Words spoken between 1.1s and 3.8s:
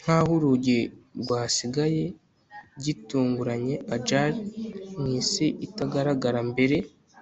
rwasigaye gitunguranye